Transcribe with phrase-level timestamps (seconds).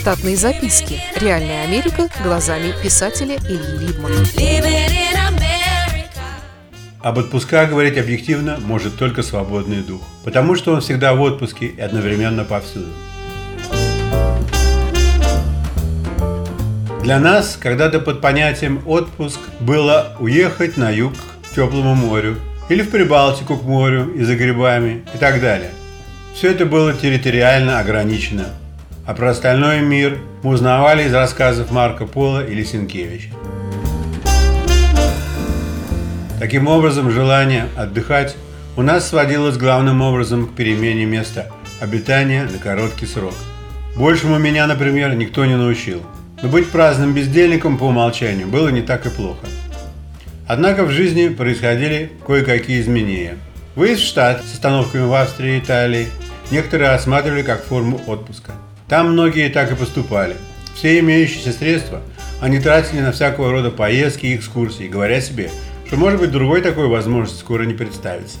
[0.00, 0.98] Штатные записки.
[1.14, 4.16] Реальная Америка глазами писателя Ильи Либмана.
[7.02, 11.80] Об отпусках говорить объективно может только свободный дух, потому что он всегда в отпуске и
[11.82, 12.86] одновременно повсюду.
[17.02, 21.12] Для нас когда-то под понятием «отпуск» было уехать на юг
[21.42, 22.36] к теплому морю
[22.70, 25.72] или в Прибалтику к морю и за грибами и так далее.
[26.34, 28.46] Все это было территориально ограничено,
[29.10, 33.30] а про остальной мир мы узнавали из рассказов Марка Пола или Сенкевича.
[36.38, 38.36] Таким образом, желание отдыхать
[38.76, 43.34] у нас сводилось главным образом к перемене места обитания на короткий срок.
[43.96, 46.04] Большему меня, например, никто не научил.
[46.40, 49.44] Но быть праздным бездельником по умолчанию было не так и плохо.
[50.46, 53.38] Однако в жизни происходили кое-какие изменения.
[53.74, 56.06] Выезд в штат с остановками в Австрии и Италии
[56.52, 58.52] некоторые осматривали как форму отпуска.
[58.90, 60.36] Там многие так и поступали.
[60.74, 62.02] Все имеющиеся средства
[62.42, 65.50] они тратили на всякого рода поездки и экскурсии, говоря себе–
[65.90, 68.38] что может быть другой такой возможности скоро не представится.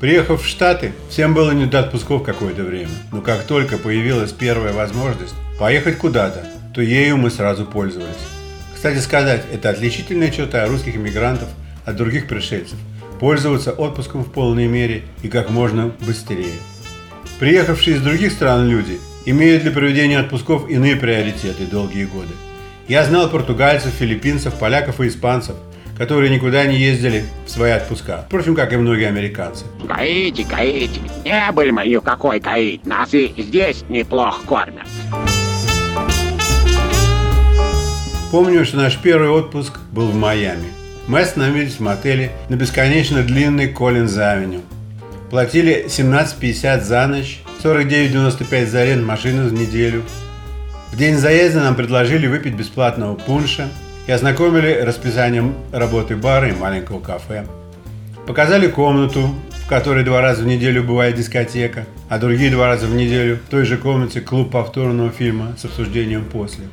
[0.00, 4.72] Приехав в Штаты, всем было не до отпусков какое-то время, но как только появилась первая
[4.72, 8.10] возможность поехать куда-то, то ею мы сразу пользовались.
[8.74, 11.48] Кстати сказать, это отличительная черта русских иммигрантов
[11.84, 12.78] от других пришельцев–
[13.20, 16.58] пользоваться отпуском в полной мере и как можно быстрее.
[17.38, 22.34] Приехавшие из других стран люди имеют для проведения отпусков иные приоритеты долгие годы–
[22.88, 25.54] я знал португальцев, филиппинцев, поляков и испанцев,
[25.96, 28.24] которые никуда не ездили в свои отпуска.
[28.26, 29.64] Впрочем, как и многие американцы.
[29.84, 31.00] Гаити, Гаити.
[31.24, 32.86] Не были мы ни в какой Гаити.
[32.86, 34.86] Нас и здесь неплохо кормят.
[38.32, 40.68] Помню, что наш первый отпуск был в Майами.
[41.06, 44.62] Мы остановились в мотеле на бесконечно длинной Коллинз-авеню.
[45.32, 50.04] Платили 17,50 за ночь, 49,95 за аренду машины за неделю–
[50.92, 53.70] в день заезда нам предложили выпить бесплатного пунша
[54.06, 57.46] и ознакомили расписанием работы бара и маленького кафе.
[58.26, 59.34] Показали комнату,
[59.64, 63.50] в которой два раза в неделю бывает дискотека, а другие два раза в неделю в
[63.50, 66.64] той же комнате клуб повторного фильма с обсуждением после.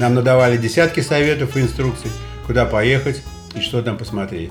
[0.00, 2.10] Нам надавали десятки советов и инструкций,
[2.44, 3.22] куда поехать
[3.54, 4.50] и что там посмотреть.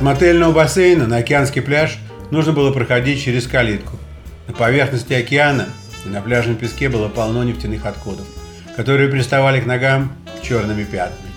[0.00, 1.98] От мотельного бассейна на океанский пляж
[2.30, 3.98] нужно было проходить через калитку–
[4.48, 5.68] на поверхности океана
[6.06, 8.26] и на пляжном песке было полно нефтяных отходов,
[8.76, 10.12] которые приставали к ногам
[10.42, 11.30] черными пятнами.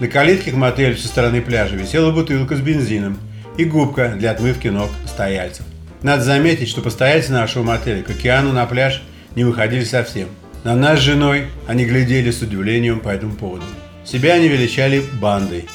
[0.00, 3.18] На калитке к мотелю со стороны пляжа висела бутылка с бензином
[3.56, 5.64] и губка для отмывки ног постояльцев.
[6.02, 9.02] Надо заметить, что постояльцы нашего мотеля к океану на пляж
[9.34, 10.28] не выходили совсем.
[10.62, 13.64] На нас с женой они глядели с удивлением по этому поводу.
[14.04, 15.66] Себя они величали бандой.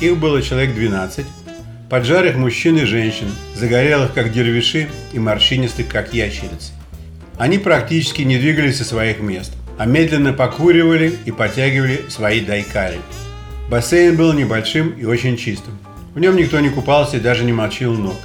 [0.00, 1.24] Их было человек 12,
[1.88, 6.72] поджарых мужчин и женщин, загорелых как дервиши и морщинистых как ящерицы.
[7.38, 12.98] Они практически не двигались со своих мест, а медленно покуривали и потягивали свои дайкари.
[13.70, 15.78] Бассейн был небольшим и очень чистым.
[16.14, 18.16] В нем никто не купался и даже не мочил ног.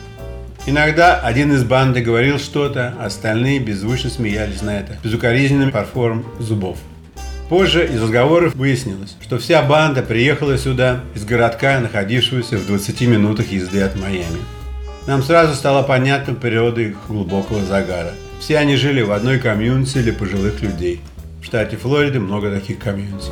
[0.65, 6.77] Иногда один из банды говорил что-то, а остальные беззвучно смеялись на это, безукоризненным фарфором зубов.
[7.51, 13.51] Позже из разговоров выяснилось, что вся банда приехала сюда из городка, находившегося в 20 минутах
[13.51, 14.39] езды от Майами.
[15.05, 18.13] Нам сразу стало понятна природа их глубокого загара.
[18.39, 21.01] Все они жили в одной комьюнити для пожилых людей.
[21.41, 23.31] В штате Флорида много таких комьюнити.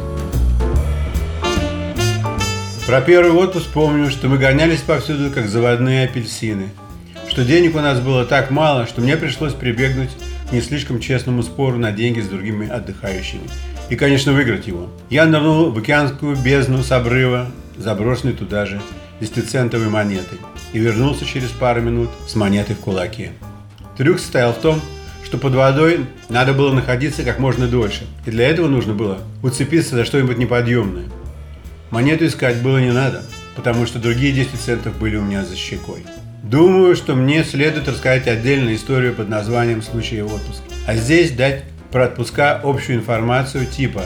[2.88, 6.72] Про первый отпуск помню, что мы гонялись повсюду, как заводные апельсины.
[7.29, 10.09] Что денег у нас было так мало, что мне пришлось прибегнуть
[10.50, 13.44] к не слишком честному спору на деньги с другими отдыхающими–
[13.90, 14.90] и, конечно, выиграть его.
[15.10, 18.82] Я нырнул в океанскую бездну с обрыва, заброшенной туда же,
[19.20, 20.40] десятицентовой монетой,
[20.74, 23.32] и вернулся через пару минут с монетой в кулаке.
[23.98, 24.80] Трюк состоял в том,
[25.26, 29.96] что под водой надо было находиться как можно дольше, и для этого нужно было уцепиться
[29.96, 31.06] за что-нибудь неподъемное.
[31.92, 33.24] Монету искать было не надо,
[33.56, 36.06] потому что другие 10 центов были у меня за щекой.
[36.44, 42.06] Думаю, что мне следует рассказать отдельную историю под названием «Случай отпуска», а здесь дать про
[42.06, 44.03] отпуска общую информацию типа,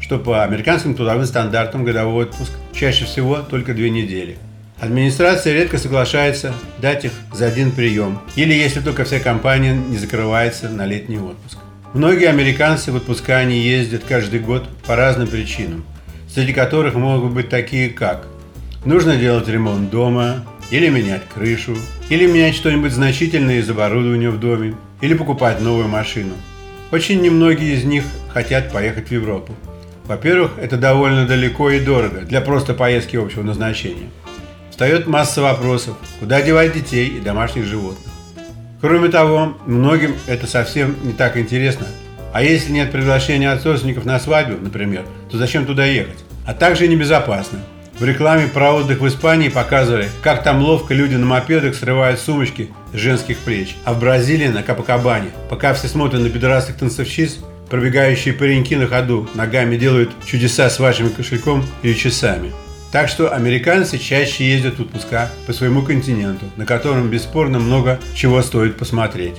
[0.00, 4.38] что по американским трудовым стандартам годовой отпуск чаще всего только две недели.
[4.78, 10.68] Администрация редко соглашается дать их за один прием, или если только вся компания не закрывается
[10.68, 11.58] на летний отпуск.
[11.94, 15.84] Многие американцы в отпуска не ездят каждый год по разным причинам,
[16.28, 18.26] среди которых могут быть такие как
[18.84, 21.76] нужно делать ремонт дома, или менять крышу,
[22.10, 26.34] или менять что-нибудь значительное из оборудования в доме, или покупать новую машину–
[26.92, 29.54] очень немногие из них хотят поехать в Европу.
[30.04, 34.10] Во-первых, это довольно далеко и дорого для просто поездки общего назначения.
[34.70, 38.12] Встает масса вопросов, куда девать детей и домашних животных.
[38.80, 41.86] Кроме того, многим это совсем не так интересно.
[42.32, 46.18] А если нет приглашения от родственников на свадьбу, например, то зачем туда ехать?
[46.44, 47.58] А также небезопасно.
[47.98, 52.68] В рекламе про отдых в Испании показывали, как там ловко люди на мопедах срывают сумочки
[52.92, 53.74] с женских плеч.
[53.86, 57.38] А в Бразилии на Капакабане, пока все смотрят на пидорасных танцовщиц,
[57.70, 62.52] пробегающие пареньки на ходу ногами делают чудеса с вашим кошельком или часами.
[62.92, 68.42] Так что американцы чаще ездят в отпуска по своему континенту, на котором бесспорно много чего
[68.42, 69.36] стоит посмотреть.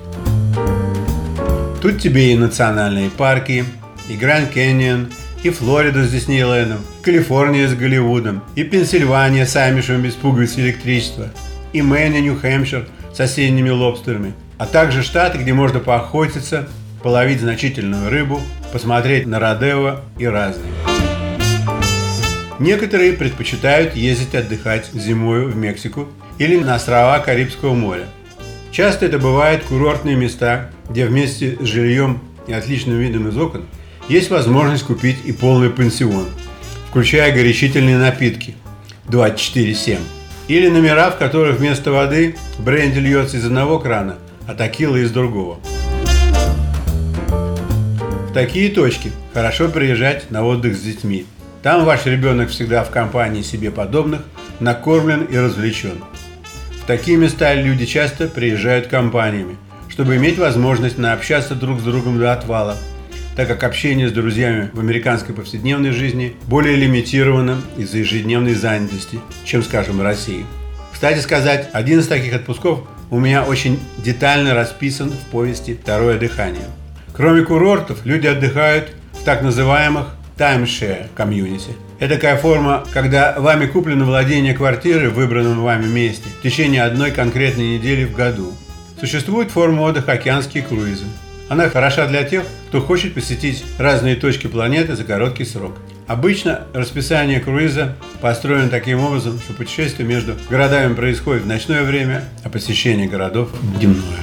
[1.80, 3.65] Тут тебе и национальные парки,
[4.09, 5.09] и Гранд Каньон,
[5.48, 11.30] и Флорида с Диснейлендом, Калифорния с Голливудом, и Пенсильвания с Амишем без пуговиц электричества,
[11.72, 16.68] и Мэн и Нью-Хэмпшир с осенними лобстерами, а также штаты, где можно поохотиться,
[17.02, 18.42] половить значительную рыбу,
[18.74, 20.74] посмотреть на Родео и разные.
[22.60, 26.10] Некоторые предпочитают ездить отдыхать зимой в Мексику
[26.40, 28.08] или на острова Карибского моря.
[28.72, 33.66] Часто это бывают курортные места, где вместе с жильем и отличным видом из окон
[34.09, 36.27] есть возможность купить и полный пансион,
[36.89, 38.56] включая горячительные напитки
[39.09, 40.00] 24-7.
[40.48, 44.15] Или номера, в которых вместо воды бренди льется из одного крана,
[44.48, 45.59] а текила из другого.
[48.30, 51.25] В такие точки хорошо приезжать на отдых с детьми.
[51.63, 54.21] Там ваш ребенок всегда в компании себе подобных,
[54.62, 56.01] накормлен и развлечен.
[56.81, 59.57] В такие места люди часто приезжают компаниями,
[59.89, 62.77] чтобы иметь возможность наобщаться друг с другом до отвала,
[63.38, 69.62] так как общение с друзьями в американской повседневной жизни более лимитировано из-за ежедневной занятости, чем,
[69.62, 70.44] скажем, в России.
[70.92, 72.80] Кстати сказать, один из таких отпусков
[73.12, 76.66] у меня очень детально расписан в повести «Второе дыхание».
[77.16, 81.75] Кроме курортов, люди отдыхают в так называемых timeshare комьюнити.
[82.00, 87.12] Это такая форма, когда вами куплено владение квартиры в выбранном вами месте в течение одной
[87.12, 88.51] конкретной недели в году.
[89.00, 91.06] Существует форма отдыха океанские круизы.
[91.50, 95.78] Она хороша для тех, кто хочет посетить разные точки планеты за короткий срок.
[96.06, 102.50] Обычно расписание круиза построено таким образом, что путешествие между городами происходит в ночное время, а
[102.50, 104.20] посещение городов– дневное.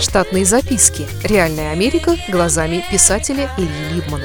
[0.00, 1.06] Штатные записки.
[1.24, 4.24] Реальная Америка глазами писателя Ильи Либмана.